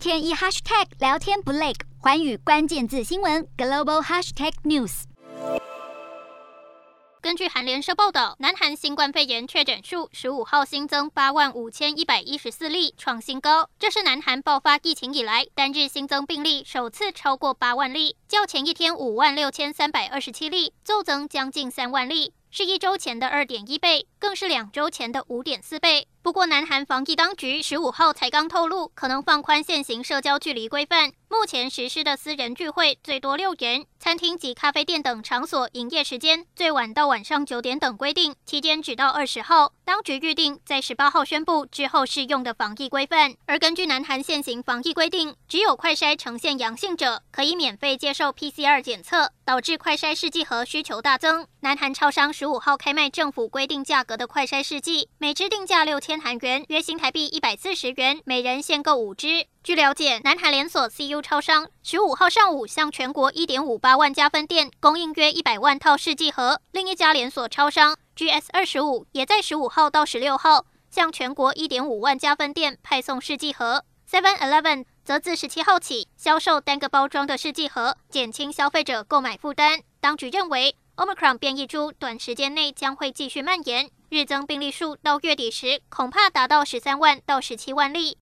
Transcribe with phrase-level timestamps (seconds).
[0.00, 5.02] 天一 hashtag 聊天不累，环宇关键字新闻 global hashtag news。
[7.20, 13.68] 根据韩联社报道，南韩新冠肺炎确诊数十五号新增八万五千一百一十四例，创新高。
[13.78, 26.08] 这是南韩爆发疫情以来单日新增病例首次超过八万例，较前一天五万六千三百二十七例骤增将近三万例，是一周前的二点一倍，更是两周前的五点四倍。
[26.22, 31.12] 不过，南韩防疫当局十五号才刚透露，可能放宽现行社交距离规范。
[31.30, 39.72] 目前实施的私人聚会最多六人，餐厅及咖啡店等场所营业时间最晚到晚上九点等规定，期间只到二十号。
[39.84, 43.34] 当局预定在十八号宣布之后适用的防疫规范。
[43.46, 51.46] 而根据南韩现行防疫规定，只有快筛呈现阳性者可以免费接受 PCR 检测，导致快筛试剂盒需求大增。
[51.60, 56.09] 南韩超商十五号开卖政府规定价格的快筛试剂，每支定价六千。
[56.10, 59.46] 千韩元约新台币一百四十元，每人限购五支。
[59.62, 66.60] 据了解，南韩连锁 CU 超商十五号上午向全国一点五八万家分店供应约一百万套试剂盒。
[66.72, 73.84] 另一家连锁超商 GS 二十五也在十五号到十六号向全国一点五万家分店派送试剂盒。
[74.10, 79.82] Seven Eleven 则自十七号起销售单个包装的试剂盒，减轻消费者购买负担。
[80.00, 83.90] 当局认为，Omicron 变异株短时间内将会继续蔓延。
[84.08, 88.18] 日增病例数到月底时，恐怕达到十三万到十七万例。